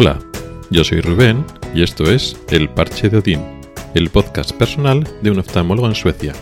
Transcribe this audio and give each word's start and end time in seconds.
Hola, 0.00 0.20
yo 0.70 0.84
soy 0.84 1.00
Rubén 1.00 1.44
y 1.74 1.82
esto 1.82 2.04
es 2.04 2.40
El 2.50 2.68
Parche 2.68 3.08
de 3.08 3.16
Odín, 3.16 3.42
el 3.96 4.10
podcast 4.10 4.52
personal 4.52 5.02
de 5.22 5.32
un 5.32 5.40
oftalmólogo 5.40 5.88
en 5.88 5.96
Suecia. 5.96 6.34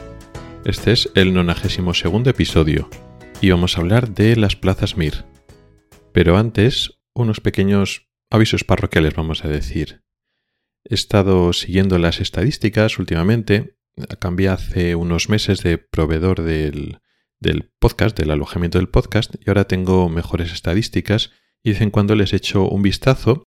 Este 0.67 0.93
es 0.93 1.11
el 1.15 1.33
92 1.33 2.27
episodio 2.27 2.91
y 3.41 3.49
vamos 3.49 3.75
a 3.79 3.81
hablar 3.81 4.11
de 4.11 4.37
las 4.37 4.57
plazas 4.57 4.99
MIR. 4.99 5.25
Pero 6.13 6.37
antes, 6.37 6.99
unos 7.15 7.41
pequeños 7.41 8.11
avisos 8.29 8.63
parroquiales 8.63 9.15
vamos 9.15 9.43
a 9.43 9.49
decir. 9.49 10.03
He 10.85 10.95
estado 10.95 11.55
siguiendo 11.55 11.99
las 11.99 12.21
estadísticas 12.21 12.99
últimamente, 12.99 13.79
cambié 14.19 14.51
hace 14.51 14.97
unos 14.97 15.31
meses 15.31 15.63
de 15.63 15.79
proveedor 15.79 16.43
del, 16.43 16.99
del 17.41 17.73
podcast, 17.79 18.19
del 18.19 18.33
alojamiento 18.33 18.77
del 18.77 18.91
podcast, 18.91 19.35
y 19.41 19.49
ahora 19.49 19.65
tengo 19.65 20.11
mejores 20.11 20.53
estadísticas 20.53 21.31
y 21.67 21.71
de 21.71 21.73
vez 21.73 21.83
en 21.83 21.91
cuando 21.91 22.15
les 22.15 22.33
he 22.33 22.37
hecho 22.37 22.69
un 22.69 22.83
vistazo 22.83 23.43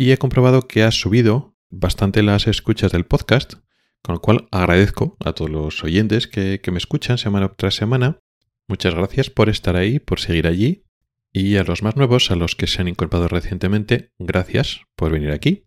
y 0.00 0.12
he 0.12 0.16
comprobado 0.16 0.66
que 0.66 0.82
ha 0.82 0.92
subido 0.92 1.58
bastante 1.68 2.22
las 2.22 2.46
escuchas 2.46 2.90
del 2.90 3.04
podcast, 3.04 3.56
con 4.00 4.14
lo 4.14 4.22
cual 4.22 4.48
agradezco 4.50 5.18
a 5.22 5.34
todos 5.34 5.50
los 5.50 5.84
oyentes 5.84 6.26
que, 6.26 6.58
me 6.72 6.78
escuchan 6.78 7.18
semana 7.18 7.52
tras 7.52 7.74
semana. 7.74 8.18
Muchas 8.66 8.94
gracias 8.94 9.28
por 9.28 9.50
estar 9.50 9.76
ahí, 9.76 9.98
por 9.98 10.18
seguir 10.18 10.46
allí. 10.46 10.86
Y 11.34 11.56
a 11.58 11.64
los 11.64 11.82
más 11.82 11.96
nuevos, 11.96 12.30
a 12.30 12.36
los 12.36 12.56
que 12.56 12.66
se 12.66 12.80
han 12.80 12.88
incorporado 12.88 13.28
recientemente, 13.28 14.14
gracias 14.18 14.80
por 14.96 15.12
venir 15.12 15.32
aquí. 15.32 15.66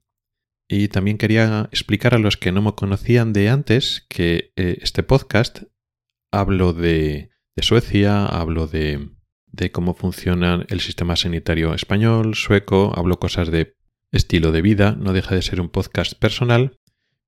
Y 0.67 0.88
también 0.88 1.19
quería 1.19 1.69
explicar 1.71 2.15
a 2.15 2.19
los 2.19 2.35
que 2.35 2.52
no 2.52 2.63
me 2.63 2.73
conocían 2.73 3.33
de 3.33 3.49
antes 3.49 4.08
que 4.09 4.52
eh, 4.55 4.80
este 4.81 5.03
podcast 5.03 5.65
hablo 6.31 6.73
de, 6.73 7.30
de 7.55 7.61
Suecia, 7.61 8.25
hablo 8.25 8.65
de, 8.65 9.11
de 9.45 9.71
cómo 9.71 9.93
funciona 9.93 10.65
el 10.69 10.81
sistema 10.81 11.15
sanitario 11.17 11.75
español, 11.75 12.33
sueco, 12.33 12.93
hablo 12.95 13.19
cosas 13.19 13.52
de 13.52 13.75
estilo 14.14 14.52
de 14.52 14.61
vida, 14.61 14.95
no 14.97 15.11
deja 15.11 15.36
de 15.36 15.42
ser 15.42 15.59
un 15.59 15.69
podcast 15.69 16.14
personal, 16.14 16.80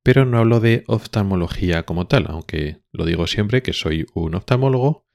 pero 0.03 0.23
no 0.23 0.37
hablo 0.37 0.59
de 0.59 0.83
oftalmología 0.87 1.83
como 1.83 2.07
tal, 2.07 2.27
aunque 2.29 2.83
lo 2.91 3.05
digo 3.05 3.25
siempre 3.27 3.63
que 3.63 3.73
soy 3.73 4.05
un 4.13 4.35
oftalmólogo 4.35 5.05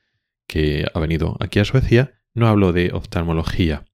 que 0.48 0.84
ha 0.92 0.98
venido 0.98 1.36
aquí 1.38 1.60
a 1.60 1.64
Suecia, 1.64 2.20
no 2.34 2.48
hablo 2.48 2.72
de 2.72 2.90
oftalmología. 2.92 3.84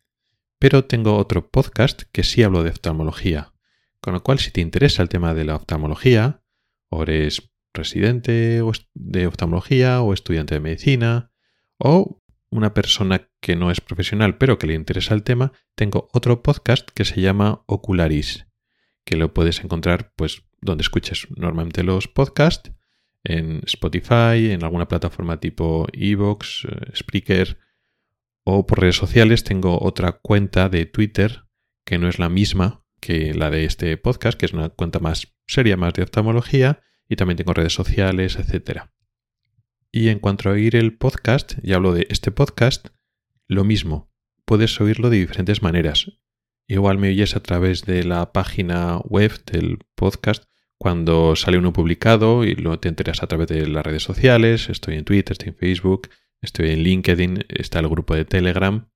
Pero 0.58 0.86
tengo 0.86 1.16
otro 1.16 1.50
podcast 1.50 2.04
que 2.12 2.24
sí 2.24 2.42
hablo 2.42 2.62
de 2.62 2.70
oftalmología, 2.70 3.52
con 4.00 4.14
lo 4.14 4.22
cual 4.22 4.38
si 4.38 4.50
te 4.50 4.62
interesa 4.62 5.02
el 5.02 5.10
tema 5.10 5.34
de 5.34 5.44
la 5.44 5.56
oftalmología, 5.56 6.42
o 6.88 7.02
eres 7.02 7.50
residente 7.74 8.62
de 8.94 9.26
oftalmología 9.26 10.00
o 10.00 10.14
estudiante 10.14 10.54
de 10.54 10.60
medicina, 10.60 11.30
o 11.76 12.22
una 12.50 12.74
persona 12.74 13.28
que 13.40 13.56
no 13.56 13.70
es 13.70 13.80
profesional 13.80 14.38
pero 14.38 14.58
que 14.58 14.66
le 14.66 14.74
interesa 14.74 15.14
el 15.14 15.22
tema, 15.22 15.52
tengo 15.74 16.08
otro 16.12 16.42
podcast 16.42 16.88
que 16.90 17.04
se 17.04 17.20
llama 17.20 17.62
Ocularis, 17.66 18.46
que 19.04 19.16
lo 19.16 19.34
puedes 19.34 19.62
encontrar 19.62 20.12
pues 20.16 20.42
donde 20.60 20.82
escuches 20.82 21.28
normalmente 21.36 21.82
los 21.82 22.08
podcasts, 22.08 22.72
en 23.28 23.62
Spotify, 23.64 24.52
en 24.52 24.62
alguna 24.62 24.86
plataforma 24.86 25.40
tipo 25.40 25.86
Evox, 25.92 26.64
eh, 26.64 26.92
Spreaker 26.94 27.58
o 28.44 28.66
por 28.66 28.80
redes 28.80 28.96
sociales. 28.96 29.42
Tengo 29.42 29.82
otra 29.82 30.12
cuenta 30.12 30.68
de 30.68 30.86
Twitter 30.86 31.44
que 31.84 31.98
no 31.98 32.08
es 32.08 32.18
la 32.18 32.28
misma 32.28 32.84
que 33.00 33.34
la 33.34 33.50
de 33.50 33.64
este 33.64 33.96
podcast, 33.96 34.38
que 34.38 34.46
es 34.46 34.52
una 34.52 34.70
cuenta 34.70 34.98
más 35.00 35.34
seria, 35.46 35.76
más 35.76 35.94
de 35.94 36.02
oftalmología, 36.02 36.80
y 37.08 37.16
también 37.16 37.36
tengo 37.36 37.52
redes 37.52 37.74
sociales, 37.74 38.36
etcétera. 38.36 38.92
Y 39.96 40.10
en 40.10 40.18
cuanto 40.18 40.50
a 40.50 40.52
oír 40.52 40.76
el 40.76 40.92
podcast, 40.92 41.54
y 41.62 41.72
hablo 41.72 41.94
de 41.94 42.06
este 42.10 42.30
podcast, 42.30 42.88
lo 43.46 43.64
mismo, 43.64 44.12
puedes 44.44 44.78
oírlo 44.78 45.08
de 45.08 45.16
diferentes 45.16 45.62
maneras. 45.62 46.12
Igual 46.68 46.98
me 46.98 47.08
oyes 47.08 47.34
a 47.34 47.40
través 47.40 47.86
de 47.86 48.04
la 48.04 48.30
página 48.30 48.98
web 48.98 49.42
del 49.46 49.78
podcast 49.94 50.44
cuando 50.76 51.34
sale 51.34 51.56
uno 51.56 51.72
publicado 51.72 52.44
y 52.44 52.54
lo 52.56 52.78
te 52.78 52.90
enteras 52.90 53.22
a 53.22 53.26
través 53.26 53.48
de 53.48 53.66
las 53.68 53.86
redes 53.86 54.02
sociales, 54.02 54.68
estoy 54.68 54.96
en 54.96 55.06
Twitter, 55.06 55.32
estoy 55.32 55.48
en 55.48 55.56
Facebook, 55.56 56.10
estoy 56.42 56.72
en 56.72 56.82
LinkedIn, 56.82 57.46
está 57.48 57.78
el 57.78 57.88
grupo 57.88 58.14
de 58.14 58.26
Telegram 58.26 58.90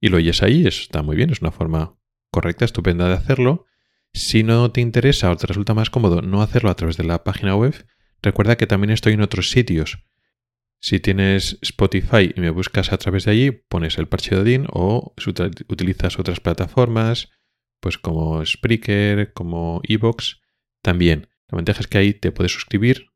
y 0.00 0.08
lo 0.08 0.18
oyes 0.18 0.40
ahí, 0.44 0.68
está 0.68 1.02
muy 1.02 1.16
bien, 1.16 1.30
es 1.30 1.40
una 1.40 1.50
forma 1.50 1.98
correcta, 2.30 2.64
estupenda 2.64 3.08
de 3.08 3.14
hacerlo. 3.14 3.66
Si 4.12 4.44
no 4.44 4.70
te 4.70 4.80
interesa 4.80 5.32
o 5.32 5.36
te 5.36 5.48
resulta 5.48 5.74
más 5.74 5.90
cómodo 5.90 6.22
no 6.22 6.42
hacerlo 6.42 6.70
a 6.70 6.76
través 6.76 6.96
de 6.96 7.02
la 7.02 7.24
página 7.24 7.56
web, 7.56 7.74
recuerda 8.22 8.54
que 8.54 8.68
también 8.68 8.90
estoy 8.92 9.14
en 9.14 9.20
otros 9.20 9.50
sitios. 9.50 9.98
Si 10.84 11.00
tienes 11.00 11.56
Spotify 11.62 12.34
y 12.36 12.40
me 12.42 12.50
buscas 12.50 12.92
a 12.92 12.98
través 12.98 13.24
de 13.24 13.30
allí, 13.30 13.50
pones 13.50 13.96
el 13.96 14.06
parche 14.06 14.34
de 14.34 14.42
Odin 14.42 14.66
o 14.70 15.14
utilizas 15.66 16.18
otras 16.18 16.40
plataformas, 16.40 17.30
pues 17.80 17.96
como 17.96 18.44
Spreaker, 18.44 19.32
como 19.32 19.80
Evox, 19.84 20.42
también. 20.82 21.28
La 21.48 21.56
ventaja 21.56 21.80
es 21.80 21.86
que 21.86 21.96
ahí 21.96 22.12
te 22.12 22.32
puedes 22.32 22.52
suscribir 22.52 23.06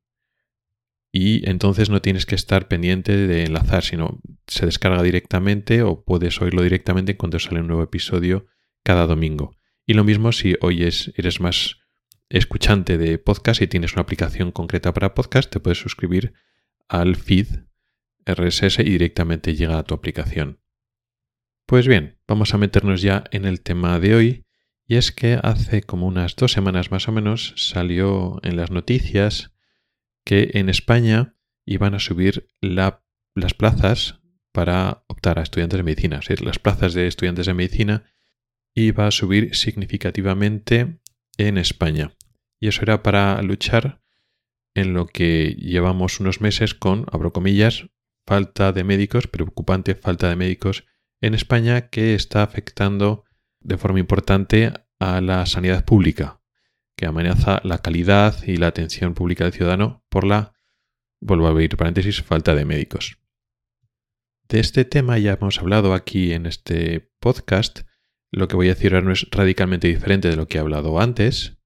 y 1.12 1.46
entonces 1.46 1.90
no 1.90 2.00
tienes 2.00 2.24
que 2.24 2.36
estar 2.36 2.68
pendiente 2.68 3.14
de 3.14 3.44
enlazar, 3.44 3.84
sino 3.84 4.18
se 4.46 4.64
descarga 4.64 5.02
directamente 5.02 5.82
o 5.82 6.04
puedes 6.04 6.40
oírlo 6.40 6.62
directamente 6.62 7.18
cuando 7.18 7.38
sale 7.38 7.60
un 7.60 7.66
nuevo 7.66 7.82
episodio 7.82 8.46
cada 8.82 9.06
domingo. 9.06 9.58
Y 9.84 9.92
lo 9.92 10.04
mismo 10.04 10.32
si 10.32 10.56
oyes, 10.62 11.12
eres 11.16 11.38
más 11.38 11.76
escuchante 12.30 12.96
de 12.96 13.18
podcast 13.18 13.60
y 13.60 13.66
tienes 13.66 13.92
una 13.92 14.00
aplicación 14.04 14.52
concreta 14.52 14.94
para 14.94 15.12
podcast, 15.12 15.52
te 15.52 15.60
puedes 15.60 15.76
suscribir 15.76 16.32
al 16.88 17.16
feed 17.16 17.46
RSS 18.26 18.80
y 18.80 18.84
directamente 18.90 19.54
llega 19.54 19.78
a 19.78 19.84
tu 19.84 19.94
aplicación. 19.94 20.60
Pues 21.66 21.86
bien, 21.86 22.18
vamos 22.26 22.54
a 22.54 22.58
meternos 22.58 23.02
ya 23.02 23.24
en 23.30 23.44
el 23.44 23.60
tema 23.60 23.98
de 24.00 24.14
hoy 24.14 24.46
y 24.86 24.96
es 24.96 25.12
que 25.12 25.38
hace 25.42 25.82
como 25.82 26.06
unas 26.06 26.34
dos 26.34 26.52
semanas 26.52 26.90
más 26.90 27.08
o 27.08 27.12
menos 27.12 27.52
salió 27.56 28.40
en 28.42 28.56
las 28.56 28.70
noticias 28.70 29.52
que 30.24 30.50
en 30.54 30.70
España 30.70 31.34
iban 31.66 31.94
a 31.94 31.98
subir 31.98 32.48
las 32.62 33.54
plazas 33.56 34.20
para 34.52 35.04
optar 35.08 35.38
a 35.38 35.42
estudiantes 35.42 35.76
de 35.76 35.82
medicina. 35.82 36.16
Es 36.16 36.28
decir, 36.28 36.44
las 36.44 36.58
plazas 36.58 36.94
de 36.94 37.06
estudiantes 37.06 37.46
de 37.46 37.54
medicina 37.54 38.04
iba 38.74 39.06
a 39.06 39.10
subir 39.10 39.54
significativamente 39.54 41.00
en 41.36 41.58
España. 41.58 42.14
Y 42.58 42.68
eso 42.68 42.82
era 42.82 43.02
para 43.02 43.40
luchar 43.42 44.00
en 44.80 44.94
lo 44.94 45.06
que 45.06 45.56
llevamos 45.58 46.20
unos 46.20 46.40
meses 46.40 46.74
con, 46.74 47.06
abro 47.10 47.32
comillas, 47.32 47.86
falta 48.26 48.72
de 48.72 48.84
médicos, 48.84 49.26
preocupante 49.26 49.94
falta 49.94 50.28
de 50.28 50.36
médicos 50.36 50.84
en 51.20 51.34
España 51.34 51.88
que 51.88 52.14
está 52.14 52.42
afectando 52.42 53.24
de 53.60 53.78
forma 53.78 54.00
importante 54.00 54.72
a 55.00 55.20
la 55.20 55.46
sanidad 55.46 55.84
pública, 55.84 56.40
que 56.96 57.06
amenaza 57.06 57.60
la 57.64 57.78
calidad 57.78 58.42
y 58.44 58.56
la 58.56 58.68
atención 58.68 59.14
pública 59.14 59.44
del 59.44 59.52
ciudadano 59.52 60.04
por 60.08 60.24
la, 60.24 60.54
vuelvo 61.20 61.46
a 61.46 61.50
abrir 61.50 61.76
paréntesis, 61.76 62.22
falta 62.22 62.54
de 62.54 62.64
médicos. 62.64 63.18
De 64.48 64.60
este 64.60 64.84
tema 64.84 65.18
ya 65.18 65.34
hemos 65.34 65.58
hablado 65.58 65.92
aquí 65.92 66.32
en 66.32 66.46
este 66.46 67.12
podcast. 67.20 67.80
Lo 68.30 68.48
que 68.48 68.56
voy 68.56 68.68
a 68.68 68.74
decir 68.74 68.94
ahora 68.94 69.06
no 69.06 69.12
es 69.12 69.26
radicalmente 69.30 69.88
diferente 69.88 70.28
de 70.28 70.36
lo 70.36 70.48
que 70.48 70.56
he 70.58 70.60
hablado 70.60 71.00
antes, 71.00 71.57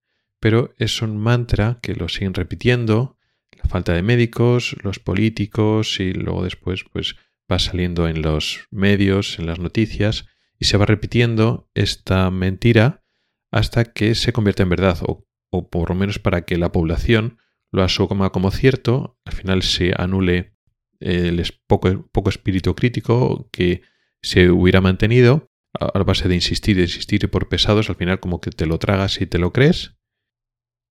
pero 0.42 0.74
es 0.76 1.02
un 1.02 1.18
mantra 1.18 1.78
que 1.82 1.94
lo 1.94 2.08
siguen 2.08 2.34
repitiendo, 2.34 3.16
la 3.52 3.68
falta 3.70 3.92
de 3.92 4.02
médicos, 4.02 4.74
los 4.82 4.98
políticos 4.98 6.00
y 6.00 6.12
luego 6.12 6.42
después 6.42 6.84
pues 6.92 7.14
va 7.50 7.60
saliendo 7.60 8.08
en 8.08 8.22
los 8.22 8.66
medios, 8.72 9.38
en 9.38 9.46
las 9.46 9.60
noticias 9.60 10.26
y 10.58 10.64
se 10.64 10.76
va 10.78 10.84
repitiendo 10.84 11.70
esta 11.74 12.28
mentira 12.32 13.04
hasta 13.52 13.84
que 13.84 14.16
se 14.16 14.32
convierte 14.32 14.64
en 14.64 14.70
verdad 14.70 14.98
o, 15.02 15.24
por 15.70 15.90
lo 15.90 15.94
menos 15.94 16.18
para 16.18 16.44
que 16.44 16.58
la 16.58 16.72
población 16.72 17.38
lo 17.70 17.84
asuma 17.84 18.30
como 18.30 18.50
cierto, 18.50 19.16
al 19.24 19.34
final 19.34 19.62
se 19.62 19.94
anule 19.96 20.56
el 20.98 21.40
poco, 21.68 22.08
poco 22.10 22.30
espíritu 22.30 22.74
crítico 22.74 23.48
que 23.52 23.82
se 24.22 24.50
hubiera 24.50 24.80
mantenido. 24.80 25.48
A 25.78 26.02
base 26.02 26.28
de 26.28 26.34
insistir, 26.34 26.78
insistir 26.78 27.30
por 27.30 27.48
pesados, 27.48 27.88
al 27.88 27.96
final 27.96 28.20
como 28.20 28.42
que 28.42 28.50
te 28.50 28.66
lo 28.66 28.78
tragas 28.78 29.20
y 29.22 29.26
te 29.26 29.38
lo 29.38 29.52
crees 29.54 29.94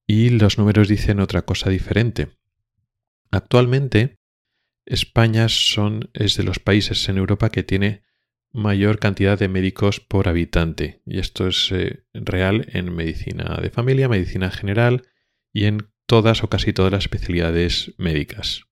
y 0.07 0.29
los 0.29 0.57
números 0.57 0.87
dicen 0.87 1.19
otra 1.19 1.43
cosa 1.43 1.69
diferente. 1.69 2.29
Actualmente, 3.31 4.19
España 4.85 5.45
es 5.45 6.37
de 6.37 6.43
los 6.43 6.59
países 6.59 7.07
en 7.07 7.17
Europa 7.17 7.49
que 7.49 7.63
tiene 7.63 8.03
mayor 8.51 8.99
cantidad 8.99 9.39
de 9.39 9.47
médicos 9.47 9.99
por 9.99 10.27
habitante. 10.27 11.01
Y 11.05 11.19
esto 11.19 11.47
es 11.47 11.71
eh, 11.71 12.03
real 12.13 12.67
en 12.73 12.93
medicina 12.93 13.59
de 13.61 13.69
familia, 13.69 14.09
medicina 14.09 14.51
general 14.51 15.07
y 15.53 15.65
en 15.65 15.91
todas 16.05 16.43
o 16.43 16.49
casi 16.49 16.73
todas 16.73 16.91
las 16.91 17.03
especialidades 17.05 17.93
médicas. 17.97 18.63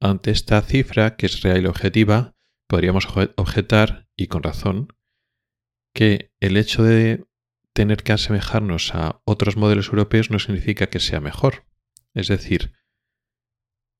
Ante 0.00 0.30
esta 0.30 0.60
cifra, 0.62 1.16
que 1.16 1.26
es 1.26 1.42
real 1.42 1.62
y 1.62 1.66
objetiva, 1.66 2.34
podríamos 2.68 3.06
objetar, 3.36 4.08
y 4.16 4.28
con 4.28 4.42
razón, 4.42 4.88
que 5.94 6.32
el 6.40 6.56
hecho 6.56 6.82
de 6.82 7.24
tener 7.72 8.02
que 8.02 8.12
asemejarnos 8.12 8.94
a 8.94 9.22
otros 9.24 9.56
modelos 9.56 9.88
europeos 9.88 10.30
no 10.30 10.38
significa 10.38 10.88
que 10.88 11.00
sea 11.00 11.20
mejor. 11.20 11.64
Es 12.14 12.28
decir, 12.28 12.72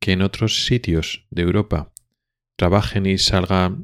que 0.01 0.13
en 0.13 0.23
otros 0.23 0.67
sitios 0.67 1.27
de 1.31 1.43
Europa 1.43 1.93
trabajen 2.57 3.07
y 3.07 3.19
salga 3.19 3.77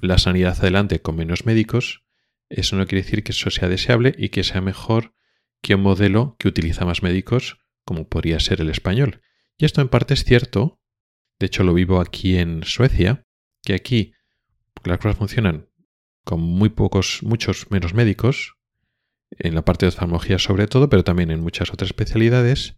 la 0.00 0.18
sanidad 0.18 0.58
adelante 0.58 1.02
con 1.02 1.16
menos 1.16 1.46
médicos, 1.46 2.04
eso 2.48 2.76
no 2.76 2.86
quiere 2.86 3.02
decir 3.02 3.24
que 3.24 3.32
eso 3.32 3.50
sea 3.50 3.68
deseable 3.68 4.14
y 4.16 4.28
que 4.28 4.44
sea 4.44 4.60
mejor 4.60 5.14
que 5.62 5.74
un 5.74 5.82
modelo 5.82 6.36
que 6.38 6.48
utiliza 6.48 6.84
más 6.84 7.02
médicos, 7.02 7.58
como 7.84 8.08
podría 8.08 8.38
ser 8.40 8.60
el 8.60 8.70
español. 8.70 9.22
Y 9.56 9.64
esto 9.64 9.80
en 9.80 9.88
parte 9.88 10.14
es 10.14 10.24
cierto, 10.24 10.80
de 11.38 11.46
hecho 11.46 11.64
lo 11.64 11.74
vivo 11.74 12.00
aquí 12.00 12.36
en 12.36 12.62
Suecia, 12.64 13.26
que 13.62 13.74
aquí 13.74 14.12
las 14.84 14.98
cosas 14.98 15.16
funcionan 15.16 15.70
con 16.24 16.40
muy 16.40 16.68
pocos, 16.68 17.22
muchos 17.22 17.70
menos 17.70 17.94
médicos, 17.94 18.56
en 19.38 19.54
la 19.54 19.64
parte 19.64 19.86
de 19.86 19.90
oftalmología 19.90 20.38
sobre 20.38 20.66
todo, 20.66 20.88
pero 20.88 21.04
también 21.04 21.30
en 21.30 21.40
muchas 21.40 21.72
otras 21.72 21.90
especialidades. 21.90 22.76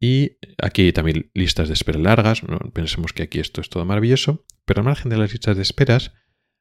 Y 0.00 0.38
aquí 0.62 0.92
también 0.92 1.30
listas 1.34 1.68
de 1.68 1.74
espera 1.74 1.98
largas, 1.98 2.44
no 2.44 2.58
pensemos 2.72 3.12
que 3.12 3.24
aquí 3.24 3.40
esto 3.40 3.60
es 3.60 3.68
todo 3.68 3.84
maravilloso, 3.84 4.44
pero 4.64 4.80
al 4.80 4.86
margen 4.86 5.10
de 5.10 5.18
las 5.18 5.32
listas 5.32 5.56
de 5.56 5.62
esperas, 5.62 6.12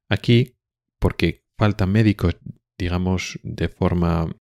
aquí, 0.09 0.57
porque 0.99 1.45
faltan 1.57 1.91
médicos, 1.91 2.37
digamos, 2.77 3.39
de 3.43 3.69
forma 3.69 4.35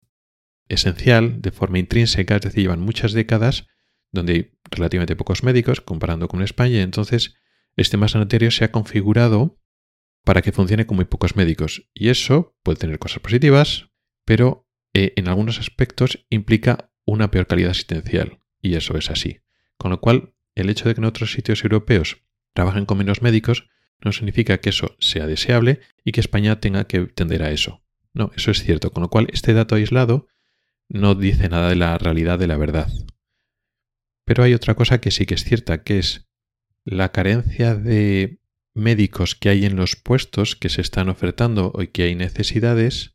esencial, 0.68 1.40
de 1.40 1.52
forma 1.52 1.78
intrínseca, 1.78 2.36
es 2.36 2.42
decir, 2.42 2.62
llevan 2.62 2.80
muchas 2.80 3.12
décadas 3.12 3.66
donde 4.10 4.32
hay 4.32 4.58
relativamente 4.70 5.16
pocos 5.16 5.42
médicos 5.42 5.80
comparando 5.80 6.28
con 6.28 6.42
España, 6.42 6.76
y 6.76 6.80
entonces 6.80 7.34
este 7.76 7.96
más 7.96 8.12
sanitario 8.12 8.50
se 8.50 8.64
ha 8.64 8.72
configurado 8.72 9.58
para 10.24 10.42
que 10.42 10.52
funcione 10.52 10.86
con 10.86 10.96
muy 10.96 11.06
pocos 11.06 11.36
médicos. 11.36 11.88
Y 11.94 12.10
eso 12.10 12.56
puede 12.62 12.78
tener 12.78 12.98
cosas 12.98 13.20
positivas, 13.20 13.90
pero 14.24 14.66
eh, 14.94 15.12
en 15.16 15.28
algunos 15.28 15.58
aspectos 15.58 16.24
implica 16.30 16.90
una 17.04 17.30
peor 17.30 17.46
calidad 17.46 17.70
asistencial. 17.70 18.40
Y 18.60 18.74
eso 18.74 18.96
es 18.96 19.10
así. 19.10 19.40
Con 19.76 19.90
lo 19.90 20.00
cual, 20.00 20.34
el 20.54 20.70
hecho 20.70 20.88
de 20.88 20.94
que 20.94 21.00
en 21.00 21.06
otros 21.06 21.32
sitios 21.32 21.64
europeos 21.64 22.22
trabajen 22.52 22.86
con 22.86 22.98
menos 22.98 23.22
médicos 23.22 23.68
no 24.00 24.12
significa 24.12 24.58
que 24.58 24.70
eso 24.70 24.96
sea 24.98 25.26
deseable 25.26 25.80
y 26.04 26.12
que 26.12 26.20
España 26.20 26.60
tenga 26.60 26.84
que 26.84 27.00
tender 27.06 27.42
a 27.42 27.50
eso. 27.50 27.82
No, 28.12 28.30
eso 28.36 28.50
es 28.50 28.62
cierto. 28.62 28.90
Con 28.90 29.02
lo 29.02 29.10
cual, 29.10 29.28
este 29.32 29.54
dato 29.54 29.74
aislado 29.74 30.28
no 30.88 31.14
dice 31.14 31.48
nada 31.48 31.68
de 31.68 31.76
la 31.76 31.96
realidad 31.98 32.38
de 32.38 32.46
la 32.46 32.56
verdad. 32.56 32.88
Pero 34.24 34.44
hay 34.44 34.54
otra 34.54 34.74
cosa 34.74 35.00
que 35.00 35.10
sí 35.10 35.26
que 35.26 35.34
es 35.34 35.44
cierta, 35.44 35.82
que 35.82 35.98
es 35.98 36.28
la 36.84 37.12
carencia 37.12 37.74
de 37.74 38.40
médicos 38.74 39.34
que 39.34 39.48
hay 39.48 39.64
en 39.64 39.76
los 39.76 39.96
puestos 39.96 40.56
que 40.56 40.68
se 40.68 40.80
están 40.80 41.08
ofertando 41.08 41.72
y 41.78 41.88
que 41.88 42.04
hay 42.04 42.14
necesidades, 42.14 43.11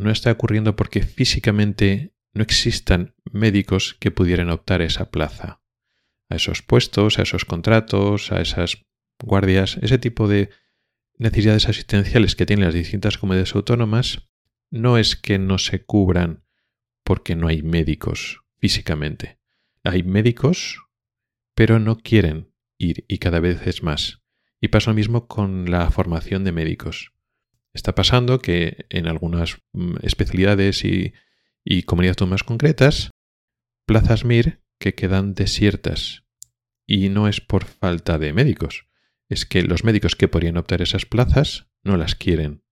no 0.00 0.10
está 0.10 0.32
ocurriendo 0.32 0.76
porque 0.76 1.02
físicamente 1.02 2.14
no 2.32 2.42
existan 2.42 3.14
médicos 3.32 3.96
que 4.00 4.10
pudieran 4.10 4.50
optar 4.50 4.80
a 4.80 4.84
esa 4.84 5.10
plaza, 5.10 5.62
a 6.28 6.36
esos 6.36 6.62
puestos, 6.62 7.18
a 7.18 7.22
esos 7.22 7.44
contratos, 7.44 8.32
a 8.32 8.40
esas 8.40 8.84
guardias, 9.22 9.78
ese 9.82 9.98
tipo 9.98 10.28
de 10.28 10.50
necesidades 11.18 11.68
asistenciales 11.68 12.34
que 12.34 12.46
tienen 12.46 12.64
las 12.64 12.74
distintas 12.74 13.18
comunidades 13.18 13.54
autónomas, 13.54 14.28
no 14.70 14.96
es 14.96 15.16
que 15.16 15.38
no 15.38 15.58
se 15.58 15.84
cubran 15.84 16.44
porque 17.04 17.36
no 17.36 17.48
hay 17.48 17.62
médicos 17.62 18.42
físicamente. 18.58 19.38
Hay 19.84 20.02
médicos, 20.02 20.82
pero 21.54 21.78
no 21.78 21.98
quieren 21.98 22.54
ir 22.78 23.04
y 23.08 23.18
cada 23.18 23.40
vez 23.40 23.66
es 23.66 23.82
más. 23.82 24.22
Y 24.60 24.68
pasa 24.68 24.90
lo 24.90 24.94
mismo 24.94 25.26
con 25.26 25.70
la 25.70 25.90
formación 25.90 26.44
de 26.44 26.52
médicos. 26.52 27.12
Está 27.72 27.94
pasando 27.94 28.40
que 28.40 28.86
en 28.88 29.06
algunas 29.06 29.58
mm, 29.72 29.96
especialidades 30.02 30.84
y, 30.84 31.12
comunidades 31.84 32.26
más 32.26 32.42
concretas, 32.42 33.10
plazas 33.86 34.24
MIR 34.24 34.62
que 34.78 34.94
quedan 34.94 35.34
desiertas. 35.34 36.24
Y 36.86 37.08
no 37.08 37.28
es 37.28 37.40
por 37.40 37.64
falta 37.64 38.18
de 38.18 38.32
médicos, 38.32 38.86
es 39.28 39.46
que 39.46 39.62
los 39.62 39.84
médicos 39.84 40.16
que 40.16 40.26
podrían 40.26 40.56
optar 40.56 40.82
esas 40.82 41.06
plazas 41.06 41.68
no 41.84 41.96
las 41.96 42.16
quieren. 42.16 42.64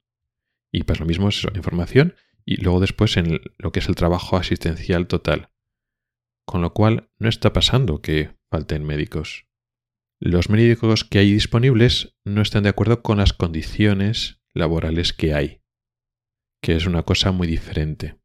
Y 0.73 0.83
pasa 0.83 1.01
lo 1.01 1.07
mismo 1.07 1.29
es 1.29 1.45
en 1.45 1.63
formación 1.63 2.15
y 2.45 2.57
luego 2.57 2.81
después 2.81 3.17
en 3.17 3.41
lo 3.59 3.73
que 3.73 3.79
es 3.79 3.89
el 3.89 3.95
trabajo 3.95 4.37
asistencial 4.37 5.07
total. 5.07 5.51
Con 6.45 6.63
lo 6.63 6.73
cual 6.73 7.11
no 7.19 7.29
está 7.29 7.53
pasando 7.53 8.01
que 8.03 8.37
falten 8.51 8.85
médicos. 8.85 9.47
Los 10.19 10.51
médicos 10.51 11.05
que 11.05 11.21
hay 11.21 11.33
disponibles 11.33 12.17
no 12.25 12.43
están 12.43 12.65
de 12.65 12.71
acuerdo 12.71 13.03
con 13.03 13.19
las 13.19 13.33
condiciones 13.33 14.38
laborales 14.55 15.13
que 15.13 15.35
hay, 15.35 15.63
que 16.61 16.77
es 16.77 16.87
una 16.87 17.03
cosa 17.03 17.33
muy 17.33 17.47
diferente. 17.47 18.19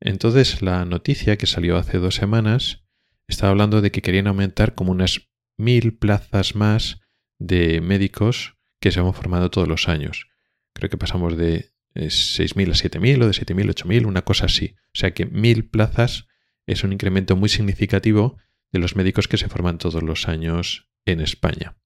Entonces 0.00 0.62
la 0.62 0.84
noticia 0.84 1.36
que 1.36 1.46
salió 1.46 1.76
hace 1.76 1.98
dos 1.98 2.16
semanas 2.16 2.84
estaba 3.28 3.50
hablando 3.50 3.80
de 3.80 3.90
que 3.90 4.02
querían 4.02 4.26
aumentar 4.26 4.74
como 4.74 4.90
unas 4.90 5.30
mil 5.56 5.96
plazas 5.96 6.54
más 6.54 7.00
de 7.38 7.80
médicos 7.80 8.56
que 8.80 8.90
se 8.90 9.00
van 9.00 9.14
formando 9.14 9.50
todos 9.50 9.68
los 9.68 9.88
años. 9.88 10.26
Creo 10.72 10.90
que 10.90 10.98
pasamos 10.98 11.36
de 11.36 11.72
6.000 11.94 12.70
a 12.70 12.74
7.000 12.74 13.22
o 13.22 13.26
de 13.26 13.32
7.000 13.32 13.68
a 13.68 13.72
8.000, 13.72 14.06
una 14.06 14.22
cosa 14.22 14.46
así. 14.46 14.74
O 14.86 14.98
sea 14.98 15.12
que 15.12 15.26
mil 15.26 15.68
plazas 15.68 16.26
es 16.66 16.84
un 16.84 16.92
incremento 16.92 17.36
muy 17.36 17.48
significativo 17.48 18.38
de 18.72 18.78
los 18.78 18.96
médicos 18.96 19.28
que 19.28 19.36
se 19.36 19.48
forman 19.48 19.78
todos 19.78 20.02
los 20.02 20.28
años 20.28 20.88
en 21.04 21.20
España. 21.20 21.76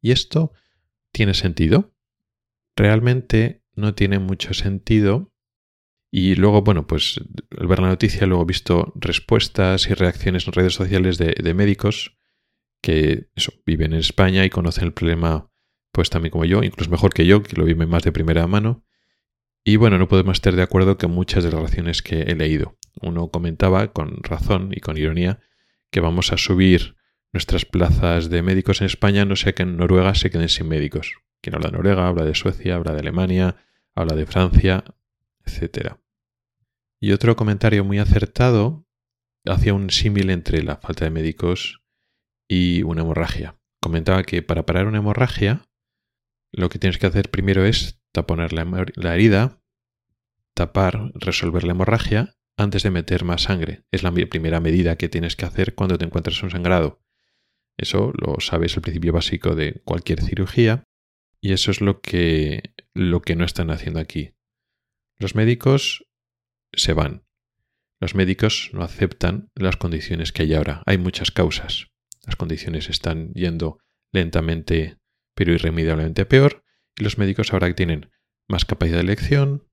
¿Y 0.00 0.12
esto 0.12 0.52
tiene 1.12 1.34
sentido? 1.34 1.93
Realmente 2.76 3.62
no 3.74 3.94
tiene 3.94 4.18
mucho 4.18 4.54
sentido. 4.54 5.32
Y 6.10 6.36
luego, 6.36 6.62
bueno, 6.62 6.86
pues 6.86 7.20
al 7.58 7.66
ver 7.66 7.80
la 7.80 7.88
noticia, 7.88 8.26
luego 8.26 8.44
he 8.44 8.46
visto 8.46 8.92
respuestas 8.96 9.88
y 9.90 9.94
reacciones 9.94 10.46
en 10.46 10.52
redes 10.52 10.74
sociales 10.74 11.18
de, 11.18 11.54
médicos 11.54 12.16
que 12.80 13.28
viven 13.66 13.94
en 13.94 13.98
España 13.98 14.44
y 14.44 14.50
conocen 14.50 14.84
el 14.84 14.92
problema, 14.92 15.50
pues 15.90 16.10
también 16.10 16.30
como 16.30 16.44
yo, 16.44 16.62
incluso 16.62 16.90
mejor 16.90 17.12
que 17.12 17.26
yo, 17.26 17.42
que 17.42 17.56
lo 17.56 17.64
viven 17.64 17.88
más 17.88 18.04
de 18.04 18.12
primera 18.12 18.46
mano. 18.46 18.84
Y 19.64 19.76
bueno, 19.76 19.98
no 19.98 20.06
podemos 20.06 20.36
estar 20.36 20.54
de 20.54 20.62
acuerdo 20.62 20.98
con 20.98 21.10
muchas 21.10 21.42
de 21.42 21.50
las 21.50 21.58
relaciones 21.58 22.02
que 22.02 22.22
he 22.22 22.36
leído. 22.36 22.76
Uno 23.00 23.28
comentaba, 23.28 23.92
con 23.92 24.22
razón 24.22 24.70
y 24.72 24.80
con 24.80 24.96
ironía, 24.96 25.40
que 25.90 26.00
vamos 26.00 26.32
a 26.32 26.36
subir 26.36 26.94
nuestras 27.32 27.64
plazas 27.64 28.30
de 28.30 28.42
médicos 28.42 28.80
en 28.80 28.86
España, 28.86 29.24
no 29.24 29.34
sea 29.34 29.52
que 29.52 29.64
en 29.64 29.76
Noruega 29.76 30.14
se 30.14 30.30
queden 30.30 30.48
sin 30.48 30.68
médicos. 30.68 31.23
Quien 31.44 31.56
habla 31.56 31.68
de 31.68 31.76
Noruega, 31.76 32.08
habla 32.08 32.24
de 32.24 32.34
Suecia, 32.34 32.76
habla 32.76 32.94
de 32.94 33.00
Alemania, 33.00 33.56
habla 33.94 34.14
de 34.14 34.24
Francia, 34.24 34.82
etc. 35.44 35.96
Y 36.98 37.12
otro 37.12 37.36
comentario 37.36 37.84
muy 37.84 37.98
acertado 37.98 38.86
hacía 39.44 39.74
un 39.74 39.90
símil 39.90 40.30
entre 40.30 40.62
la 40.62 40.78
falta 40.78 41.04
de 41.04 41.10
médicos 41.10 41.82
y 42.48 42.82
una 42.82 43.02
hemorragia. 43.02 43.60
Comentaba 43.82 44.22
que 44.22 44.40
para 44.40 44.64
parar 44.64 44.86
una 44.86 45.00
hemorragia, 45.00 45.68
lo 46.50 46.70
que 46.70 46.78
tienes 46.78 46.96
que 46.96 47.08
hacer 47.08 47.30
primero 47.30 47.66
es 47.66 48.00
taponar 48.10 48.54
la, 48.54 48.86
la 48.94 49.14
herida, 49.14 49.60
tapar, 50.54 51.12
resolver 51.14 51.64
la 51.64 51.72
hemorragia 51.72 52.38
antes 52.56 52.84
de 52.84 52.90
meter 52.90 53.22
más 53.24 53.42
sangre. 53.42 53.84
Es 53.92 54.02
la 54.02 54.12
primera 54.12 54.60
medida 54.60 54.96
que 54.96 55.10
tienes 55.10 55.36
que 55.36 55.44
hacer 55.44 55.74
cuando 55.74 55.98
te 55.98 56.06
encuentres 56.06 56.42
un 56.42 56.48
sangrado. 56.48 57.02
Eso 57.76 58.14
lo 58.14 58.40
sabes 58.40 58.74
el 58.76 58.80
principio 58.80 59.12
básico 59.12 59.54
de 59.54 59.82
cualquier 59.84 60.22
cirugía 60.22 60.86
y 61.44 61.52
eso 61.52 61.70
es 61.70 61.82
lo 61.82 62.00
que, 62.00 62.72
lo 62.94 63.20
que 63.20 63.36
no 63.36 63.44
están 63.44 63.70
haciendo 63.70 64.00
aquí. 64.00 64.32
Los 65.18 65.34
médicos 65.34 66.06
se 66.72 66.94
van. 66.94 67.26
Los 68.00 68.14
médicos 68.14 68.70
no 68.72 68.82
aceptan 68.82 69.50
las 69.54 69.76
condiciones 69.76 70.32
que 70.32 70.44
hay 70.44 70.54
ahora. 70.54 70.82
Hay 70.86 70.96
muchas 70.96 71.30
causas. 71.30 71.88
Las 72.24 72.36
condiciones 72.36 72.88
están 72.88 73.34
yendo 73.34 73.78
lentamente 74.10 74.96
pero 75.34 75.52
irremediablemente 75.52 76.24
peor 76.24 76.64
y 76.96 77.04
los 77.04 77.18
médicos 77.18 77.52
ahora 77.52 77.74
tienen 77.74 78.10
más 78.48 78.64
capacidad 78.64 78.96
de 78.96 79.02
elección, 79.02 79.68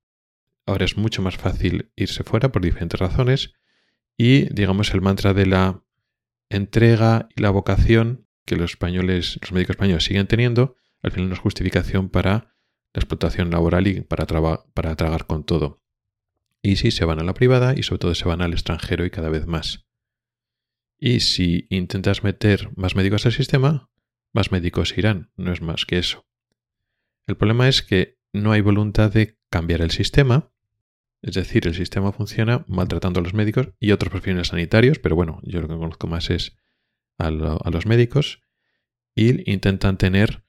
ahora 0.66 0.84
es 0.84 0.98
mucho 0.98 1.22
más 1.22 1.38
fácil 1.38 1.90
irse 1.96 2.22
fuera 2.22 2.52
por 2.52 2.60
diferentes 2.60 3.00
razones 3.00 3.54
y 4.18 4.52
digamos 4.52 4.92
el 4.92 5.00
mantra 5.00 5.32
de 5.32 5.46
la 5.46 5.82
entrega 6.50 7.30
y 7.34 7.40
la 7.40 7.48
vocación 7.48 8.28
que 8.44 8.56
los 8.56 8.72
españoles, 8.72 9.38
los 9.40 9.52
médicos 9.52 9.76
españoles 9.76 10.04
siguen 10.04 10.26
teniendo, 10.26 10.76
al 11.02 11.12
final 11.12 11.28
no 11.28 11.34
es 11.34 11.40
justificación 11.40 12.08
para 12.08 12.56
la 12.92 13.00
explotación 13.00 13.50
laboral 13.50 13.86
y 13.86 14.00
para, 14.02 14.26
para 14.26 14.96
tragar 14.96 15.26
con 15.26 15.44
todo. 15.44 15.82
Y 16.62 16.76
si 16.76 16.90
se 16.90 17.04
van 17.04 17.18
a 17.18 17.24
la 17.24 17.34
privada 17.34 17.74
y 17.76 17.82
sobre 17.82 17.98
todo 17.98 18.14
se 18.14 18.28
van 18.28 18.42
al 18.42 18.52
extranjero 18.52 19.04
y 19.04 19.10
cada 19.10 19.28
vez 19.28 19.46
más. 19.46 19.86
Y 20.98 21.20
si 21.20 21.66
intentas 21.70 22.22
meter 22.22 22.70
más 22.76 22.94
médicos 22.94 23.26
al 23.26 23.32
sistema, 23.32 23.90
más 24.32 24.52
médicos 24.52 24.96
irán, 24.96 25.32
no 25.36 25.52
es 25.52 25.60
más 25.60 25.84
que 25.84 25.98
eso. 25.98 26.26
El 27.26 27.36
problema 27.36 27.68
es 27.68 27.82
que 27.82 28.18
no 28.32 28.52
hay 28.52 28.60
voluntad 28.60 29.12
de 29.12 29.38
cambiar 29.50 29.80
el 29.80 29.90
sistema 29.90 30.52
es 31.22 31.34
decir, 31.34 31.68
el 31.68 31.74
sistema 31.74 32.10
funciona 32.10 32.64
maltratando 32.66 33.20
a 33.20 33.22
los 33.22 33.32
médicos 33.32 33.68
y 33.78 33.92
otros 33.92 34.10
profesionales 34.10 34.48
sanitarios, 34.48 34.98
pero 34.98 35.14
bueno, 35.14 35.40
yo 35.44 35.60
lo 35.60 35.68
que 35.68 35.76
conozco 35.76 36.08
más 36.08 36.30
es 36.30 36.56
a, 37.16 37.30
los 37.30 37.86
médicos 37.86 38.40
y 39.14 39.48
intentan 39.50 39.98
tener 39.98 40.44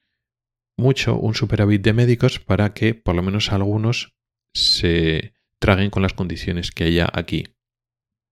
mucho 0.76 1.16
un 1.16 1.34
superávit 1.34 1.82
de 1.82 1.92
médicos 1.92 2.40
para 2.40 2.74
que 2.74 2.94
por 2.94 3.14
lo 3.14 3.22
menos 3.22 3.52
algunos 3.52 4.16
se 4.54 5.34
traguen 5.58 5.90
con 5.90 6.02
las 6.02 6.14
condiciones 6.14 6.70
que 6.70 6.84
haya 6.84 7.08
aquí. 7.12 7.44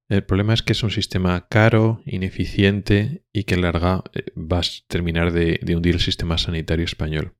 El 0.08 0.24
problema 0.24 0.52
es 0.52 0.62
que 0.62 0.72
es 0.72 0.82
un 0.82 0.90
sistema 0.90 1.48
caro, 1.48 2.02
ineficiente 2.04 3.24
y 3.32 3.44
que 3.44 3.54
en 3.54 3.62
larga 3.62 4.02
eh, 4.12 4.24
va 4.36 4.58
a 4.58 4.62
terminar 4.86 5.32
de 5.32 5.60
hundir 5.74 5.94
el 5.94 6.00
sistema 6.00 6.36
sanitario 6.36 6.84
español. 6.84 7.36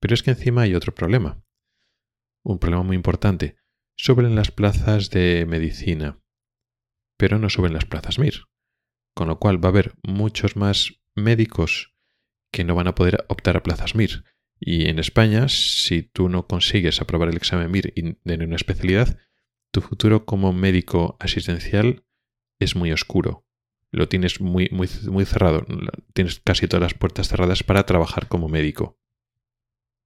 Pero 0.00 0.14
es 0.14 0.22
que 0.22 0.30
encima 0.30 0.62
hay 0.62 0.74
otro 0.74 0.94
problema. 0.94 1.42
un 2.44 2.58
problema 2.58 2.84
muy 2.84 2.96
importante. 2.96 3.56
Suben 3.96 4.34
las 4.36 4.50
plazas 4.50 5.10
de 5.10 5.46
medicina, 5.46 6.20
pero 7.16 7.38
no 7.38 7.50
suben 7.50 7.72
las 7.72 7.86
plazas 7.86 8.18
MIR. 8.18 8.44
Con 9.14 9.28
lo 9.28 9.38
cual 9.38 9.62
va 9.62 9.68
a 9.68 9.72
haber 9.72 9.94
muchos 10.02 10.54
más 10.54 11.00
médicos 11.14 11.94
que 12.52 12.62
no 12.62 12.74
van 12.74 12.86
a 12.86 12.94
poder 12.94 13.24
optar 13.28 13.56
a 13.56 13.62
plazas 13.62 13.94
MIR. 13.94 14.24
Y 14.58 14.88
en 14.88 14.98
España, 14.98 15.48
si 15.48 16.02
tú 16.02 16.28
no 16.28 16.46
consigues 16.46 17.00
aprobar 17.00 17.28
el 17.28 17.36
examen 17.36 17.70
MIR 17.70 17.92
en 17.96 18.42
una 18.42 18.56
especialidad, 18.56 19.18
tu 19.70 19.80
futuro 19.82 20.24
como 20.24 20.52
médico 20.52 21.16
asistencial 21.20 22.04
es 22.58 22.76
muy 22.76 22.92
oscuro. 22.92 23.46
Lo 23.90 24.08
tienes 24.08 24.40
muy, 24.40 24.68
muy, 24.72 24.88
muy 25.08 25.24
cerrado. 25.24 25.66
Tienes 26.14 26.40
casi 26.40 26.66
todas 26.66 26.82
las 26.82 26.94
puertas 26.94 27.28
cerradas 27.28 27.62
para 27.62 27.84
trabajar 27.84 28.28
como 28.28 28.48
médico. 28.48 28.98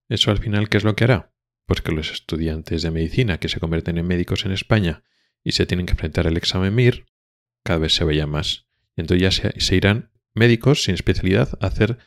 ¿Eso 0.09 0.31
al 0.31 0.39
final 0.39 0.69
qué 0.69 0.77
es 0.77 0.83
lo 0.83 0.95
que 0.95 1.05
hará? 1.05 1.33
Pues 1.65 1.81
que 1.81 1.93
los 1.93 2.11
estudiantes 2.11 2.81
de 2.81 2.91
medicina 2.91 3.39
que 3.39 3.47
se 3.47 3.59
convierten 3.59 3.97
en 3.97 4.07
médicos 4.07 4.45
en 4.45 4.51
España 4.51 5.03
y 5.43 5.53
se 5.53 5.65
tienen 5.65 5.85
que 5.85 5.93
enfrentar 5.93 6.27
al 6.27 6.37
examen 6.37 6.75
MIR, 6.75 7.05
cada 7.63 7.79
vez 7.79 7.95
se 7.95 8.03
veía 8.03 8.27
más. 8.27 8.67
Entonces 8.97 9.41
ya 9.41 9.51
se 9.57 9.75
irán 9.75 10.11
médicos 10.33 10.83
sin 10.83 10.95
especialidad 10.95 11.57
a 11.61 11.67
hacer 11.67 11.97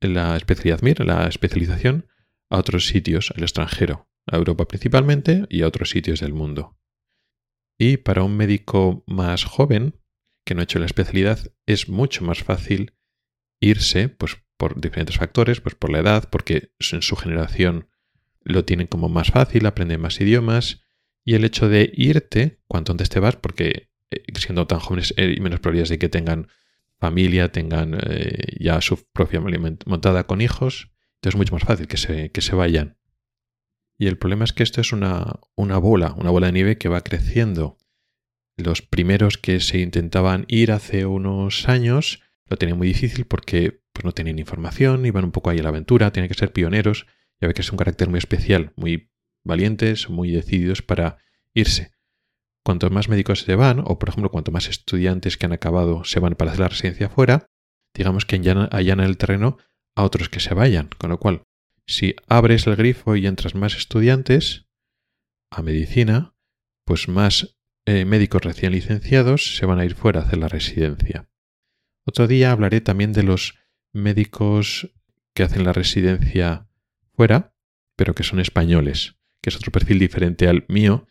la 0.00 0.36
especialidad 0.36 0.82
MIR, 0.82 1.04
la 1.04 1.26
especialización, 1.26 2.06
a 2.50 2.58
otros 2.58 2.86
sitios, 2.86 3.32
al 3.36 3.42
extranjero, 3.42 4.08
a 4.26 4.36
Europa 4.36 4.66
principalmente 4.66 5.46
y 5.48 5.62
a 5.62 5.68
otros 5.68 5.90
sitios 5.90 6.20
del 6.20 6.32
mundo. 6.32 6.78
Y 7.78 7.98
para 7.98 8.22
un 8.22 8.36
médico 8.36 9.04
más 9.06 9.44
joven, 9.44 10.00
que 10.44 10.54
no 10.54 10.60
ha 10.60 10.64
hecho 10.64 10.78
la 10.78 10.86
especialidad, 10.86 11.52
es 11.66 11.88
mucho 11.88 12.24
más 12.24 12.42
fácil 12.42 12.94
irse, 13.60 14.08
pues 14.08 14.36
por 14.56 14.80
diferentes 14.80 15.16
factores, 15.16 15.60
pues 15.60 15.74
por 15.74 15.90
la 15.90 15.98
edad, 15.98 16.28
porque 16.30 16.72
en 16.92 17.02
su 17.02 17.16
generación 17.16 17.88
lo 18.42 18.64
tienen 18.64 18.86
como 18.86 19.08
más 19.08 19.30
fácil, 19.30 19.66
aprenden 19.66 20.00
más 20.00 20.20
idiomas, 20.20 20.86
y 21.24 21.34
el 21.34 21.44
hecho 21.44 21.68
de 21.68 21.90
irte, 21.92 22.60
cuanto 22.68 22.92
antes 22.92 23.08
te 23.08 23.18
vas, 23.18 23.36
porque 23.36 23.90
eh, 24.10 24.22
siendo 24.38 24.66
tan 24.66 24.78
jóvenes 24.78 25.12
hay 25.18 25.40
menos 25.40 25.60
probabilidades 25.60 25.90
de 25.90 25.98
que 25.98 26.08
tengan 26.08 26.48
familia, 26.98 27.52
tengan 27.52 27.98
eh, 28.00 28.56
ya 28.58 28.80
su 28.80 29.04
propia 29.12 29.40
montada 29.40 30.26
con 30.26 30.40
hijos, 30.40 30.90
entonces 31.16 31.34
es 31.34 31.36
mucho 31.36 31.54
más 31.54 31.64
fácil 31.64 31.88
que 31.88 31.96
se, 31.96 32.30
que 32.30 32.40
se 32.40 32.54
vayan. 32.54 32.98
Y 33.98 34.06
el 34.06 34.18
problema 34.18 34.44
es 34.44 34.52
que 34.52 34.62
esto 34.62 34.80
es 34.80 34.92
una, 34.92 35.40
una 35.54 35.78
bola, 35.78 36.14
una 36.14 36.30
bola 36.30 36.48
de 36.48 36.52
nieve 36.52 36.78
que 36.78 36.88
va 36.88 37.00
creciendo. 37.00 37.78
Los 38.56 38.82
primeros 38.82 39.38
que 39.38 39.60
se 39.60 39.78
intentaban 39.78 40.44
ir 40.48 40.72
hace 40.72 41.06
unos 41.06 41.68
años 41.68 42.22
lo 42.48 42.56
tenían 42.56 42.78
muy 42.78 42.88
difícil 42.88 43.24
porque 43.26 43.82
pues, 43.92 44.04
no 44.04 44.12
tenían 44.12 44.38
información, 44.38 45.06
iban 45.06 45.24
un 45.24 45.32
poco 45.32 45.50
ahí 45.50 45.58
a 45.58 45.62
la 45.62 45.70
aventura, 45.70 46.12
tienen 46.12 46.28
que 46.28 46.34
ser 46.34 46.52
pioneros. 46.52 47.06
Ya 47.40 47.48
ve 47.48 47.54
que 47.54 47.62
es 47.62 47.70
un 47.70 47.78
carácter 47.78 48.08
muy 48.08 48.18
especial, 48.18 48.72
muy 48.76 49.10
valientes, 49.44 50.08
muy 50.08 50.30
decididos 50.30 50.82
para 50.82 51.18
irse. 51.54 51.92
Cuanto 52.66 52.90
más 52.90 53.08
médicos 53.08 53.42
se 53.42 53.54
van, 53.54 53.78
o 53.78 53.96
por 53.96 54.08
ejemplo, 54.08 54.32
cuanto 54.32 54.50
más 54.50 54.68
estudiantes 54.68 55.36
que 55.36 55.46
han 55.46 55.52
acabado 55.52 56.02
se 56.02 56.18
van 56.18 56.34
para 56.34 56.50
hacer 56.50 56.62
la 56.62 56.68
residencia 56.68 57.06
afuera, 57.06 57.46
digamos 57.94 58.26
que 58.26 58.34
en 58.34 58.98
el 58.98 59.16
terreno 59.18 59.58
a 59.94 60.02
otros 60.02 60.28
que 60.28 60.40
se 60.40 60.52
vayan. 60.52 60.90
Con 60.98 61.10
lo 61.10 61.20
cual, 61.20 61.44
si 61.86 62.16
abres 62.26 62.66
el 62.66 62.74
grifo 62.74 63.14
y 63.14 63.28
entras 63.28 63.54
más 63.54 63.76
estudiantes 63.76 64.66
a 65.52 65.62
medicina, 65.62 66.34
pues 66.84 67.06
más 67.06 67.56
eh, 67.84 68.04
médicos 68.04 68.42
recién 68.42 68.72
licenciados 68.72 69.54
se 69.56 69.64
van 69.64 69.78
a 69.78 69.84
ir 69.84 69.94
fuera 69.94 70.22
a 70.22 70.24
hacer 70.24 70.40
la 70.40 70.48
residencia. 70.48 71.30
Otro 72.04 72.26
día 72.26 72.50
hablaré 72.50 72.80
también 72.80 73.12
de 73.12 73.22
los 73.22 73.54
médicos 73.92 74.92
que 75.36 75.44
hacen 75.44 75.62
la 75.62 75.72
residencia 75.72 76.68
fuera, 77.12 77.54
pero 77.94 78.16
que 78.16 78.24
son 78.24 78.40
españoles, 78.40 79.20
que 79.40 79.50
es 79.50 79.56
otro 79.56 79.70
perfil 79.70 80.00
diferente 80.00 80.48
al 80.48 80.64
mío, 80.66 81.06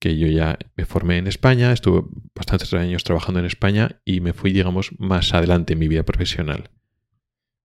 que 0.00 0.16
yo 0.16 0.26
ya 0.28 0.58
me 0.76 0.86
formé 0.86 1.18
en 1.18 1.26
España, 1.26 1.72
estuve 1.72 2.08
bastantes 2.34 2.72
años 2.72 3.04
trabajando 3.04 3.38
en 3.38 3.46
España 3.46 4.00
y 4.04 4.20
me 4.20 4.32
fui, 4.32 4.52
digamos, 4.52 4.98
más 4.98 5.34
adelante 5.34 5.74
en 5.74 5.78
mi 5.78 5.88
vida 5.88 6.04
profesional. 6.04 6.70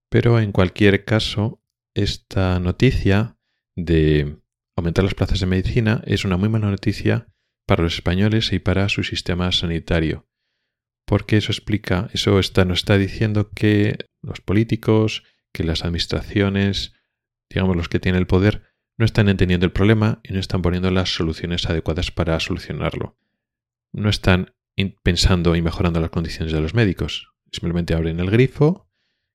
Pero 0.10 0.40
en 0.40 0.52
cualquier 0.52 1.06
caso, 1.06 1.64
esta 1.94 2.60
noticia 2.60 3.38
de 3.76 4.38
aumentar 4.76 5.06
las 5.06 5.16
plazas 5.16 5.40
de 5.40 5.46
medicina 5.46 6.04
es 6.06 6.26
una 6.26 6.38
muy 6.38 6.50
mala 6.50 6.70
noticia 6.70 7.28
para 7.66 7.84
los 7.84 7.96
españoles 7.96 8.52
y 8.52 8.60
para 8.60 8.90
su 8.90 9.04
sistema 9.04 9.52
sanitario. 9.54 10.28
Porque 11.06 11.38
eso 11.38 11.52
explica, 11.52 12.10
eso 12.14 12.38
está, 12.40 12.66
nos 12.66 12.80
está 12.80 12.98
diciendo 12.98 13.50
que 13.52 13.98
los 14.22 14.42
políticos, 14.42 15.24
que 15.54 15.64
las 15.64 15.84
administraciones, 15.84 16.94
digamos 17.50 17.78
los 17.78 17.88
que 17.88 18.00
tienen 18.00 18.20
el 18.20 18.28
poder, 18.28 18.75
no 18.98 19.06
están 19.06 19.30
entendiendo 19.30 19.66
el 19.66 19.72
problema 19.72 20.20
y 20.24 20.34
no 20.34 20.40
están 20.40 20.62
poniendo 20.62 20.90
las 20.92 21.14
soluciones 21.14 21.66
adecuadas 21.70 22.12
para 22.12 22.40
solucionarlo. 22.40 23.18
No 23.92 24.10
están 24.10 24.54
pensando 25.04 25.56
y 25.56 25.62
mejorando 25.62 26.00
las 26.00 26.10
condiciones 26.10 26.54
de 26.54 26.62
los 26.62 26.74
médicos. 26.74 27.34
Simplemente 27.52 27.94
abren 27.94 28.20
el 28.20 28.32
grifo, 28.32 28.90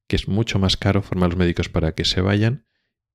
que 0.07 0.17
es 0.17 0.29
mucho 0.29 0.59
más 0.59 0.77
caro 0.77 1.03
formar 1.03 1.27
a 1.27 1.29
los 1.31 1.39
médicos 1.39 1.69
para 1.69 1.93
que 1.93 2.05
se 2.05 2.21
vayan, 2.21 2.67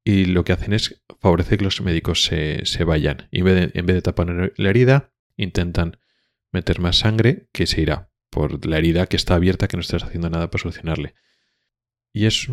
y 0.03 0.25
lo 0.25 0.43
que 0.43 0.53
hacen 0.53 0.73
es 0.73 1.01
favorecer 1.19 1.57
que 1.57 1.63
los 1.65 1.81
médicos 1.81 2.23
se, 2.23 2.83
vayan. 2.85 3.27
Y 3.31 3.39
en 3.39 3.45
vez, 3.45 3.73
de, 3.73 4.01
tapar 4.01 4.53
la 4.55 4.69
herida, 4.69 5.11
intentan 5.35 5.97
meter 6.51 6.79
más 6.79 6.97
sangre 6.97 7.49
que 7.51 7.65
se 7.65 7.81
irá 7.81 8.11
por 8.29 8.65
la 8.67 8.77
herida 8.77 9.07
que 9.07 9.15
está 9.15 9.35
abierta 9.35 9.67
que 9.67 9.77
no 9.77 9.81
estás 9.81 10.03
haciendo 10.03 10.29
nada 10.29 10.51
para 10.51 10.61
solucionarle. 10.61 11.15
Y 12.13 12.27
es 12.27 12.47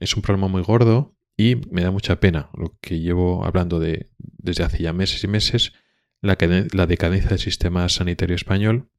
es 0.00 0.16
un 0.16 0.22
problema 0.22 0.48
muy 0.48 0.62
gordo 0.62 1.16
y 1.40 1.56
me 1.70 1.80
da 1.80 1.90
mucha 1.90 2.20
pena 2.20 2.50
lo 2.52 2.76
que 2.82 3.00
llevo 3.00 3.46
hablando 3.46 3.80
de 3.80 4.10
desde 4.18 4.62
hace 4.62 4.82
ya 4.82 4.92
meses 4.92 5.24
y 5.24 5.26
meses. 5.26 5.72
La, 6.20 6.36
decadencia 6.36 7.30
del 7.30 7.38
sistema 7.38 7.88
sanitario 7.88 8.36
español 8.36 8.90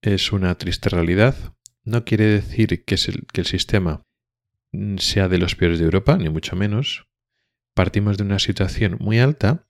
es 0.00 0.30
una 0.30 0.56
triste 0.56 0.90
realidad. 0.90 1.34
No 1.82 2.04
quiere 2.04 2.26
decir 2.26 2.84
que, 2.84 2.94
que 3.32 3.40
el 3.40 3.46
sistema 3.48 4.06
sea 4.98 5.26
de 5.26 5.38
los 5.38 5.56
peores 5.56 5.80
de 5.80 5.86
Europa, 5.86 6.16
ni 6.16 6.28
mucho 6.28 6.54
menos. 6.54 7.08
Partimos 7.74 8.16
de 8.16 8.22
una 8.22 8.38
situación 8.38 8.98
muy 9.00 9.18
alta 9.18 9.66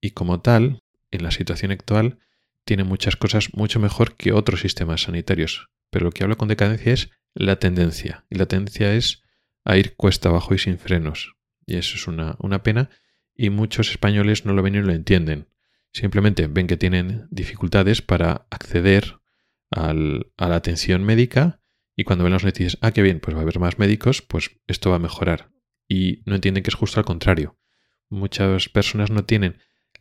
y 0.00 0.12
como 0.12 0.42
tal, 0.42 0.84
en 1.10 1.24
la 1.24 1.32
situación 1.32 1.72
actual, 1.72 2.20
tiene 2.64 2.84
muchas 2.84 3.16
cosas 3.16 3.52
mucho 3.52 3.80
mejor 3.80 4.14
que 4.14 4.32
otros 4.32 4.60
sistemas 4.60 5.02
sanitarios. 5.02 5.70
Pero 5.90 6.04
lo 6.04 6.12
que 6.12 6.22
hablo 6.22 6.38
con 6.38 6.46
decadencia 6.46 6.92
es 6.92 7.10
la 7.34 7.56
tendencia. 7.56 8.26
Y 8.30 8.36
la 8.36 8.46
tendencia 8.46 8.94
es 8.94 9.24
a 9.64 9.76
ir 9.76 9.96
cuesta 9.96 10.28
abajo 10.28 10.54
y 10.54 10.58
sin 10.58 10.78
frenos. 10.78 11.34
Y 11.66 11.76
eso 11.76 11.96
es 11.96 12.06
una, 12.06 12.62
pena. 12.62 12.90
Y 13.34 13.50
muchos 13.50 13.90
españoles 13.90 14.44
no 14.44 14.52
lo 14.52 14.62
ven 14.62 14.74
y 14.74 14.78
no 14.78 14.86
lo 14.86 14.92
entienden. 14.92 15.48
Simplemente 15.92 16.46
ven 16.46 16.66
que 16.66 16.76
tienen 16.76 17.26
dificultades 17.30 18.02
para 18.02 18.46
acceder 18.50 19.20
a 19.70 19.92
la 19.92 20.56
atención 20.56 21.04
médica 21.04 21.60
y 21.96 22.04
cuando 22.04 22.24
ven 22.24 22.32
las 22.32 22.44
noticias, 22.44 22.78
ah, 22.80 22.92
qué 22.92 23.02
bien, 23.02 23.20
pues 23.20 23.36
va 23.36 23.40
a 23.40 23.42
haber 23.42 23.60
más 23.60 23.78
médicos, 23.78 24.22
pues 24.22 24.50
esto 24.66 24.90
va 24.90 24.96
a 24.96 25.00
mejorar. 25.00 25.50
Y 25.88 26.22
no 26.26 26.34
entienden 26.34 26.62
que 26.62 26.70
es 26.70 26.74
justo 26.74 26.98
al 26.98 27.06
contrario. 27.06 27.58
Muchas 28.08 28.68
personas 28.68 29.10
no 29.10 29.24
tienen 29.24 29.58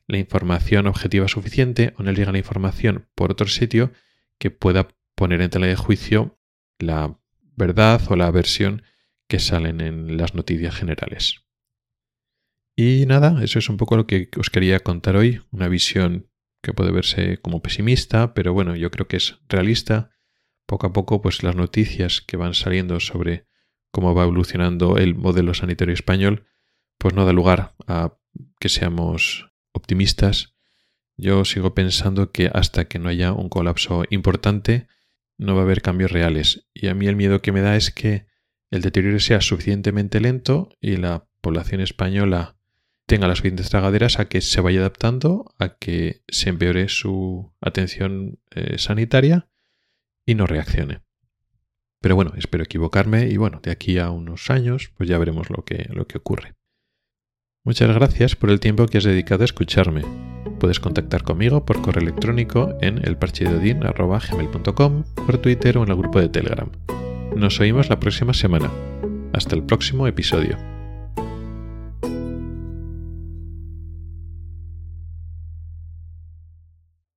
la 0.08 0.17
información 0.17 0.88
objetiva 0.88 1.27
suficiente 1.27 1.93
o 1.98 2.03
no 2.03 2.12
les 2.12 2.20
llega 2.20 2.32
la 2.32 2.38
información 2.38 3.08
por 3.15 3.32
otro 3.32 3.48
sitio 3.48 3.91
que 4.38 4.51
pueda 4.51 4.89
poner 5.15 5.41
en 5.41 5.50
tela 5.50 5.67
de 5.67 5.75
juicio 5.75 6.39
la 6.79 7.20
verdad 7.55 8.01
o 8.10 8.15
la 8.15 8.32
versión 8.32 8.84
que 9.27 9.39
salen 9.39 9.79
en 9.82 10.17
las 10.17 10.34
noticias 10.36 10.75
generales. 10.75 11.43
Y 12.75 13.06
nada, 13.06 13.44
eso 13.44 13.60
es 13.60 13.70
un 13.70 13.77
poco 13.77 13.98
lo 13.98 14.08
que 14.08 14.30
os 14.38 14.50
quería 14.50 14.80
contar 14.80 15.15
hoy, 15.15 15.42
una 15.51 15.68
visión 15.68 16.30
que 16.63 16.74
puede 16.74 16.92
verse 16.92 17.38
como 17.39 17.62
pesimista, 17.62 18.34
pero 18.34 18.53
bueno, 18.53 18.75
yo 18.75 18.89
creo 18.89 19.08
que 19.08 19.18
es 19.18 19.38
realista. 19.48 20.12
Poco 20.65 20.88
a 20.88 20.94
poco, 20.94 21.22
pues 21.22 21.44
las 21.44 21.56
noticias 21.56 22.22
que 22.22 22.38
van 22.38 22.53
saliendo 22.53 23.00
sobre 23.00 23.46
cómo 23.92 24.15
va 24.15 24.24
evolucionando 24.24 24.98
el 24.98 25.13
modelo 25.13 25.53
sanitario 25.53 25.94
español, 25.94 26.48
pues 26.98 27.13
no 27.13 27.25
da 27.25 27.34
lugar 27.34 27.75
a 27.86 28.18
que 28.60 28.70
seamos 28.70 29.51
optimistas. 29.74 30.56
Yo 31.15 31.46
sigo 31.46 31.75
pensando 31.75 32.32
que 32.32 32.50
hasta 32.51 32.86
que 32.86 32.98
no 32.98 33.10
haya 33.10 33.34
un 33.34 33.50
colapso 33.50 34.03
importante, 34.10 34.88
no 35.38 35.53
va 35.53 35.62
a 35.62 35.63
haber 35.65 35.82
cambios 35.82 36.12
reales. 36.12 36.68
Y 36.74 36.88
a 36.88 36.96
mí 36.96 37.08
el 37.08 37.18
miedo 37.18 37.42
que 37.42 37.51
me 37.51 37.62
da 37.62 37.75
es 37.75 37.92
que 37.92 38.25
el 38.72 38.82
deterioro 38.82 39.20
sea 39.20 39.42
suficientemente 39.42 40.20
lento 40.20 40.70
y 40.82 40.96
la 40.96 41.27
población 41.42 41.82
española 41.82 42.58
tenga 43.06 43.28
las 43.28 43.40
suficientes 43.40 43.70
tragaderas 43.70 44.20
a 44.20 44.26
que 44.26 44.42
se 44.42 44.62
vaya 44.62 44.80
adaptando, 44.80 45.54
a 45.60 45.78
que 45.78 46.24
se 46.28 46.50
empeore 46.50 46.90
su 46.90 47.54
atención 47.62 48.40
eh, 48.52 48.78
sanitaria 48.78 49.48
y 50.26 50.36
no 50.36 50.48
reaccione. 50.48 51.02
Pero 52.02 52.16
bueno, 52.16 52.34
espero 52.38 52.64
equivocarme 52.64 53.28
y 53.30 53.38
bueno, 53.38 53.62
de 53.64 53.72
aquí 53.72 53.98
a 53.98 54.10
unos 54.10 54.50
años 54.50 54.92
pues 54.98 55.08
ya 55.08 55.18
veremos 55.18 55.50
lo 55.50 55.64
que, 55.64 55.88
lo 55.92 56.08
que 56.08 56.18
ocurre. 56.18 56.56
Muchas 57.66 57.96
gracias 57.96 58.36
por 58.36 58.50
el 58.50 58.60
tiempo 58.60 58.88
que 58.88 58.98
has 58.98 59.06
dedicado 59.06 59.44
a 59.44 59.46
escucharme. 59.46 60.02
Puedes 60.60 60.82
contactar 60.82 61.24
conmigo 61.24 61.66
por 61.66 61.82
correo 61.82 62.04
electrónico 62.04 62.78
en 62.82 62.98
elparchedodin.com, 63.06 65.04
por 65.26 65.38
Twitter 65.38 65.78
o 65.78 65.84
en 65.84 65.90
el 65.90 65.96
grupo 65.96 66.20
de 66.20 66.28
Telegram. 66.30 66.70
Nos 67.36 67.60
oímos 67.62 67.90
la 67.90 68.00
próxima 68.00 68.34
semana. 68.34 68.70
Hasta 69.32 69.56
el 69.56 69.64
próximo 69.64 70.08
episodio. 70.08 70.73